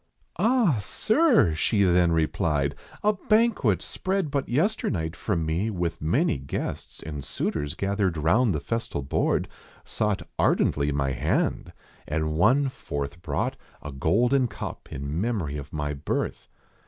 Ah. 0.39 0.79
sir!" 0.81 1.53
she 1.53 1.83
then 1.83 2.11
replied: 2.11 2.73
"A 3.03 3.13
banquet 3.13 3.83
spread 3.83 4.31
But 4.31 4.49
yesternight 4.49 5.15
for 5.15 5.35
me 5.35 5.69
with 5.69 6.01
many 6.01 6.39
guests 6.39 7.03
And 7.03 7.23
suitors 7.23 7.75
gathered 7.75 8.17
round 8.17 8.55
the 8.55 8.59
festal 8.59 9.03
board 9.03 9.47
Sought 9.85 10.23
ardently 10.39 10.91
my 10.91 11.11
hand; 11.11 11.71
and 12.07 12.33
one 12.33 12.67
forth 12.67 13.21
brought 13.21 13.57
A 13.83 13.91
golden 13.91 14.47
cup 14.47 14.91
in 14.91 15.21
memory 15.21 15.57
of 15.57 15.71
my 15.71 15.93
birth. 15.93 16.49